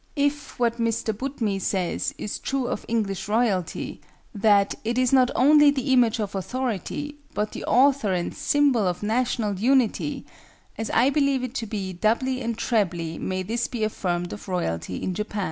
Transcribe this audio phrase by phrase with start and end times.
[0.15, 0.91] If what M.
[1.15, 7.19] Boutmy says is true of English royalty—that it "is not only the image of authority,
[7.35, 10.25] but the author and symbol of national unity,"
[10.75, 14.95] as I believe it to be, doubly and trebly may this be affirmed of royalty
[15.03, 15.39] in Japan.